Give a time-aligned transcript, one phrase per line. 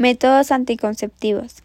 [0.00, 1.56] Métodos anticonceptivos.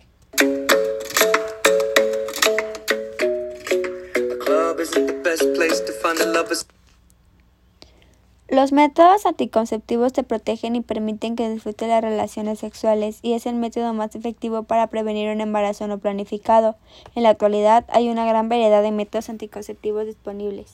[8.50, 13.56] Los métodos anticonceptivos te protegen y permiten que disfrutes las relaciones sexuales y es el
[13.56, 16.76] método más efectivo para prevenir un embarazo no planificado.
[17.16, 20.74] En la actualidad hay una gran variedad de métodos anticonceptivos disponibles.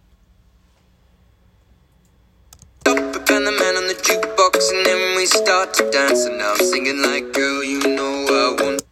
[3.41, 6.25] and the man on the jukebox, and then we start to dance.
[6.25, 8.90] And I'm singing like, girl, you know I want.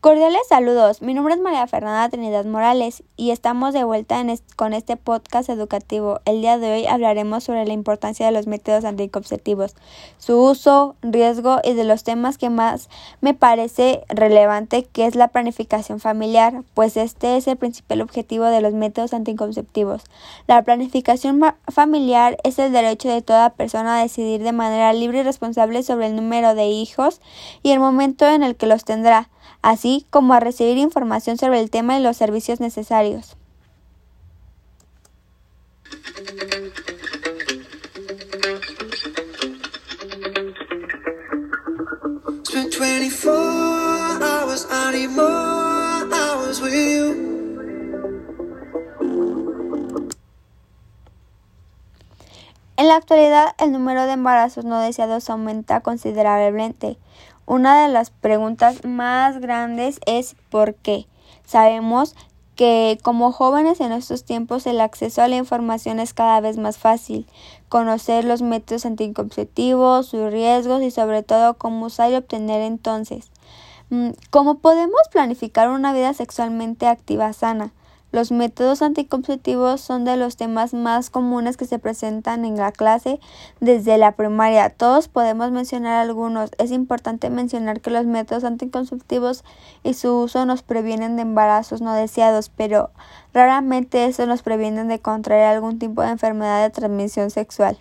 [0.00, 4.24] Cordiales saludos, mi nombre es María Fernanda Trinidad Morales y estamos de vuelta
[4.56, 6.20] con este podcast educativo.
[6.24, 9.76] El día de hoy hablaremos sobre la importancia de los métodos anticonceptivos,
[10.16, 12.88] su uso, riesgo y de los temas que más
[13.20, 18.62] me parece relevante que es la planificación familiar, pues este es el principal objetivo de
[18.62, 20.04] los métodos anticonceptivos.
[20.46, 25.24] La planificación familiar es el derecho de toda persona a decidir de manera libre y
[25.24, 27.20] responsable sobre el número de hijos
[27.62, 29.28] y el momento en el que los tendrá
[29.62, 33.36] así como a recibir información sobre el tema y los servicios necesarios.
[47.02, 47.29] En
[52.90, 56.98] la actualidad, el número de embarazos no deseados aumenta considerablemente.
[57.46, 61.06] Una de las preguntas más grandes es ¿por qué?
[61.46, 62.16] Sabemos
[62.56, 66.78] que como jóvenes en estos tiempos el acceso a la información es cada vez más
[66.78, 67.28] fácil,
[67.68, 73.30] conocer los métodos anticonceptivos, sus riesgos y sobre todo cómo usar y obtener entonces.
[73.90, 77.72] Mm, ¿Cómo podemos planificar una vida sexualmente activa sana?
[78.12, 83.20] Los métodos anticonceptivos son de los temas más comunes que se presentan en la clase
[83.60, 84.70] desde la primaria.
[84.70, 86.50] Todos podemos mencionar algunos.
[86.58, 89.44] Es importante mencionar que los métodos anticonceptivos
[89.84, 92.90] y su uso nos previenen de embarazos no deseados, pero
[93.32, 97.78] raramente eso nos previenen de contraer algún tipo de enfermedad de transmisión sexual.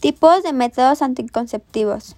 [0.00, 2.16] Tipos de métodos anticonceptivos.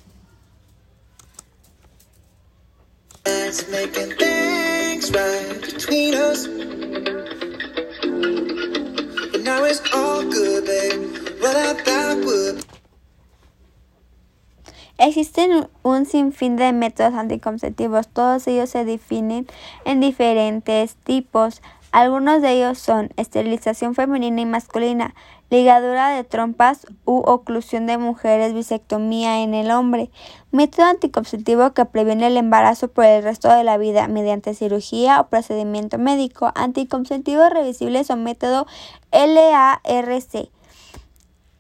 [14.98, 19.48] Existen un sinfín de métodos anticonceptivos, todos ellos se definen
[19.84, 21.60] en diferentes tipos.
[21.92, 25.14] Algunos de ellos son esterilización femenina y masculina,
[25.50, 30.10] ligadura de trompas u oclusión de mujeres, bisectomía en el hombre,
[30.53, 35.28] método anticonceptivo que previene el embarazo por el resto de la vida mediante cirugía o
[35.28, 38.66] procedimiento médico, anticonceptivos revisibles o método
[39.12, 40.48] LARC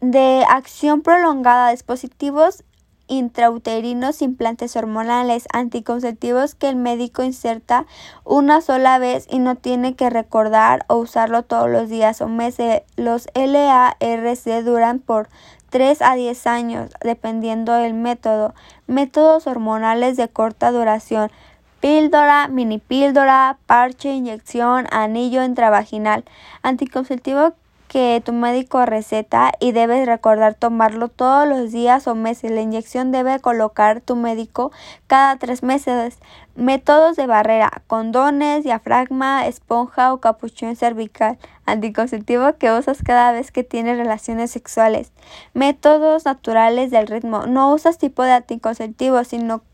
[0.00, 2.64] de acción prolongada, dispositivos
[3.12, 7.84] intrauterinos, implantes hormonales, anticonceptivos que el médico inserta
[8.24, 12.82] una sola vez y no tiene que recordar o usarlo todos los días o meses.
[12.96, 15.28] Los LARC duran por
[15.68, 18.54] 3 a 10 años, dependiendo del método.
[18.86, 21.30] Métodos hormonales de corta duración.
[21.80, 26.24] Píldora, mini píldora, parche, inyección, anillo intravaginal.
[26.62, 27.54] Anticonceptivo
[27.92, 32.50] que tu médico receta y debes recordar tomarlo todos los días o meses.
[32.50, 34.72] La inyección debe colocar tu médico
[35.06, 36.18] cada tres meses.
[36.54, 41.38] Métodos de barrera, condones, diafragma, esponja o capuchón cervical.
[41.66, 45.12] Anticonceptivo que usas cada vez que tienes relaciones sexuales.
[45.52, 47.44] Métodos naturales del ritmo.
[47.46, 49.64] No usas tipo de anticonceptivo, sino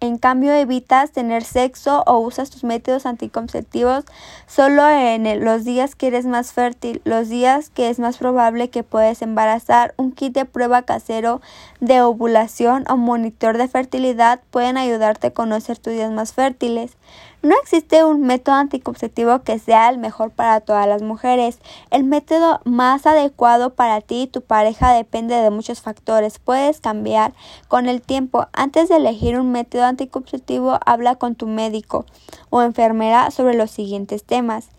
[0.00, 4.04] en cambio evitas tener sexo o usas tus métodos anticonceptivos
[4.46, 8.82] solo en los días que eres más fértil, los días que es más probable que
[8.82, 11.40] puedes embarazar, un kit de prueba casero
[11.80, 16.96] de ovulación o monitor de fertilidad pueden ayudarte a conocer tus días más fértiles.
[17.40, 21.60] No existe un método anticonceptivo que sea el mejor para todas las mujeres.
[21.90, 26.40] El método más adecuado para ti y tu pareja depende de muchos factores.
[26.40, 27.34] Puedes cambiar
[27.68, 28.48] con el tiempo.
[28.52, 32.06] Antes de elegir un método anticonceptivo, habla con tu médico
[32.50, 34.70] o enfermera sobre los siguientes temas.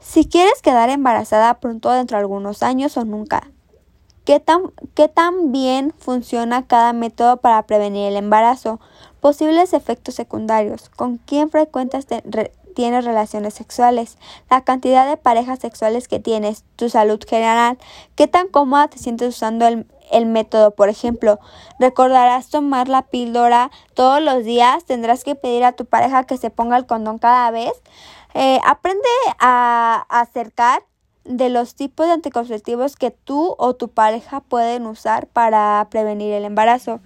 [0.00, 3.52] Si quieres quedar embarazada pronto dentro de algunos años o nunca.
[4.24, 8.80] ¿Qué tan, ¿Qué tan bien funciona cada método para prevenir el embarazo?
[9.24, 10.90] Posibles efectos secundarios.
[10.90, 12.06] ¿Con quién frecuentas
[12.74, 14.18] tienes relaciones sexuales?
[14.50, 16.62] La cantidad de parejas sexuales que tienes.
[16.76, 17.78] Tu salud general.
[18.16, 20.72] ¿Qué tan cómoda te sientes usando el, el método?
[20.72, 21.40] Por ejemplo,
[21.78, 24.84] recordarás tomar la píldora todos los días.
[24.84, 27.72] Tendrás que pedir a tu pareja que se ponga el condón cada vez.
[28.34, 30.82] Eh, aprende a acercar
[31.24, 36.44] de los tipos de anticonceptivos que tú o tu pareja pueden usar para prevenir el
[36.44, 37.00] embarazo.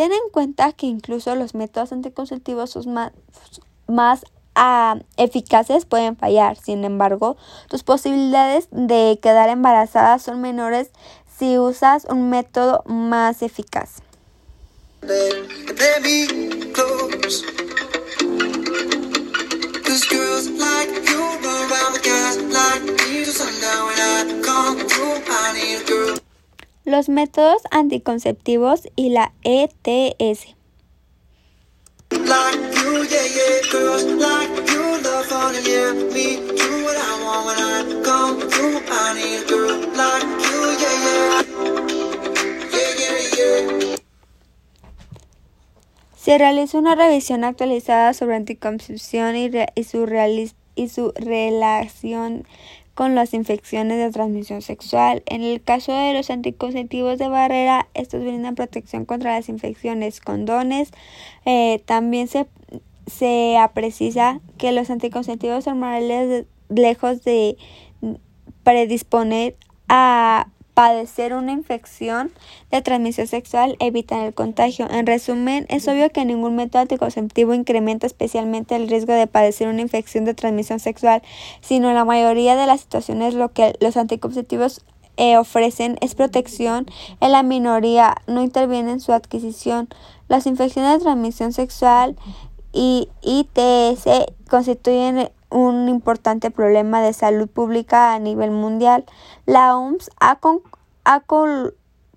[0.00, 3.12] Ten en cuenta que incluso los métodos anticonceptivos más,
[3.86, 4.24] más
[4.54, 6.56] ah, eficaces pueden fallar.
[6.56, 7.36] Sin embargo,
[7.68, 10.88] tus posibilidades de quedar embarazada son menores
[11.38, 13.96] si usas un método más eficaz.
[26.90, 30.56] Los métodos anticonceptivos y la ETS.
[46.16, 49.48] Se realizó una revisión actualizada sobre anticoncepción y,
[49.84, 52.44] su, y su relación
[52.94, 55.22] con las infecciones de transmisión sexual.
[55.26, 60.20] En el caso de los anticonceptivos de barrera, estos brindan protección contra las infecciones.
[60.20, 60.90] Condones
[61.44, 62.46] eh, también se,
[63.06, 67.56] se precisa que los anticonceptivos hormonales, lejos de
[68.62, 69.56] predisponer
[69.88, 72.32] a padecer una infección
[72.70, 74.88] de transmisión sexual evitan el contagio.
[74.90, 79.82] En resumen, es obvio que ningún método anticonceptivo incrementa especialmente el riesgo de padecer una
[79.82, 81.22] infección de transmisión sexual,
[81.60, 84.84] sino en la mayoría de las situaciones lo que los anticonceptivos
[85.16, 86.86] eh, ofrecen es protección
[87.20, 89.88] en la minoría, no interviene en su adquisición.
[90.28, 92.16] Las infecciones de transmisión sexual
[92.72, 94.06] y ITS
[94.48, 99.04] constituyen un importante problema de salud pública a nivel mundial.
[99.46, 100.40] La OMS ha,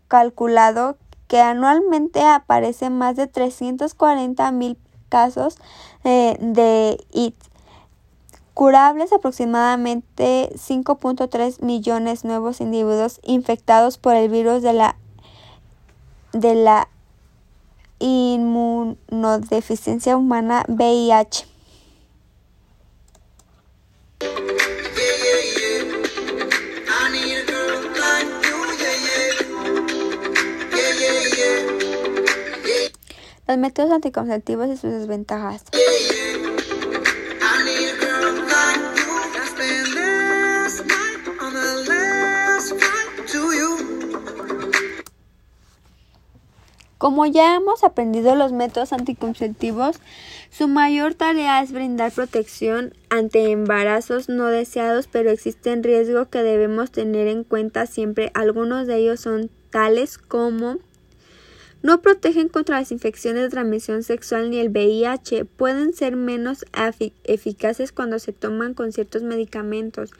[0.08, 0.98] calculado
[1.28, 4.78] que anualmente aparecen más de 340 mil
[5.10, 5.58] casos
[6.04, 7.36] eh, de IT,
[8.54, 14.96] curables aproximadamente 5.3 millones nuevos individuos infectados por el virus de la,
[16.34, 16.88] de la
[18.00, 21.53] inmunodeficiencia humana VIH.
[33.48, 35.64] Los métodos anticonceptivos y sus desventajas.
[47.04, 50.00] Como ya hemos aprendido los métodos anticonceptivos,
[50.50, 56.92] su mayor tarea es brindar protección ante embarazos no deseados, pero existen riesgos que debemos
[56.92, 58.32] tener en cuenta siempre.
[58.34, 60.78] Algunos de ellos son tales como
[61.84, 65.46] no protegen contra las infecciones de transmisión sexual ni el VIH.
[65.46, 66.66] Pueden ser menos
[67.26, 70.12] eficaces cuando se toman con ciertos medicamentos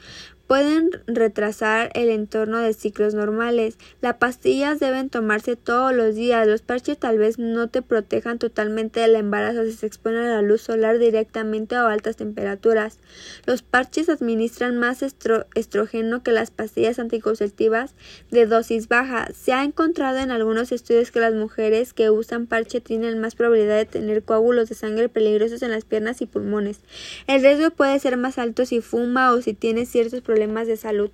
[0.46, 3.78] pueden retrasar el entorno de ciclos normales.
[4.02, 6.46] Las pastillas deben tomarse todos los días.
[6.46, 10.42] Los parches tal vez no te protejan totalmente del embarazo si se exponen a la
[10.42, 12.98] luz solar directamente o a altas temperaturas.
[13.46, 17.94] Los parches administran más estrógeno que las pastillas anticonceptivas
[18.30, 19.28] de dosis baja.
[19.32, 23.78] Se ha encontrado en algunos estudios que las mujeres que usan parche tienen más probabilidad
[23.78, 26.80] de tener coágulos de sangre peligrosos en las piernas y pulmones.
[27.26, 30.76] El riesgo puede ser más alto si fuma o si tiene ciertos problemas problemas de
[30.76, 31.12] salud.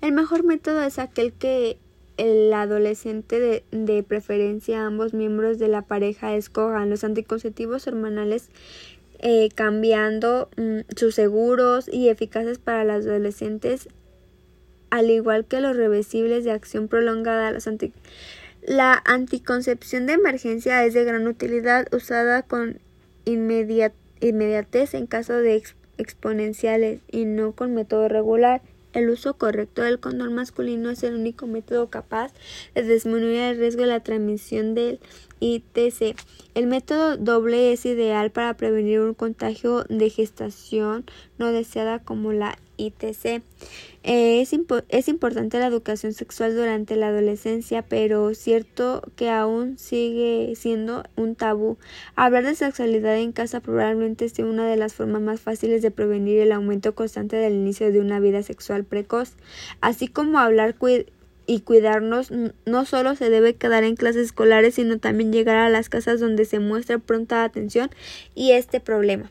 [0.00, 1.78] El mejor método es aquel que
[2.16, 8.50] el adolescente de, de, preferencia ambos miembros de la pareja escojan los anticonceptivos hormonales
[9.18, 13.88] eh, cambiando mm, sus seguros y eficaces para los adolescentes
[14.90, 17.56] al igual que los reversibles de acción prolongada
[18.62, 22.78] La anticoncepción de emergencia es de gran utilidad usada con
[23.24, 25.62] inmediatez en caso de
[25.98, 28.62] exponenciales y no con método regular.
[28.96, 32.32] El uso correcto del condón masculino es el único método capaz
[32.74, 35.00] de disminuir el riesgo de la transmisión del
[35.38, 36.16] ITC.
[36.54, 41.04] El método doble es ideal para prevenir un contagio de gestación
[41.36, 43.42] no deseada como la ITC.
[44.02, 44.54] Eh, es,
[44.88, 51.34] es, importante la educación sexual durante la adolescencia, pero cierto que aún sigue siendo un
[51.34, 51.76] tabú.
[52.14, 56.40] Hablar de sexualidad en casa probablemente sea una de las formas más fáciles de prevenir
[56.40, 59.34] el aumento constante del inicio de una vida sexual precoz,
[59.80, 60.76] así como hablar
[61.46, 62.30] y cuidarnos
[62.64, 66.44] no solo se debe quedar en clases escolares, sino también llegar a las casas donde
[66.44, 67.90] se muestra pronta atención
[68.34, 69.30] y este problema.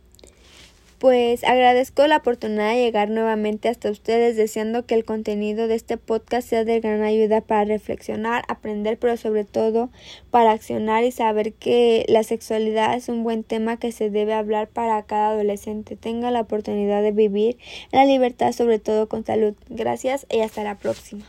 [1.01, 5.97] pues agradezco la oportunidad de llegar nuevamente hasta ustedes, deseando que el contenido de este
[5.97, 9.89] podcast sea de gran ayuda para reflexionar, aprender, pero sobre todo
[10.29, 14.67] para accionar y saber que la sexualidad es un buen tema que se debe hablar
[14.67, 15.95] para cada adolescente.
[15.95, 17.57] Tenga la oportunidad de vivir
[17.91, 19.55] la libertad, sobre todo con salud.
[19.69, 21.25] Gracias y hasta la próxima.